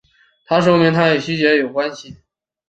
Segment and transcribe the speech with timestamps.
[0.49, 2.17] 也说明他们与西突厥有关系。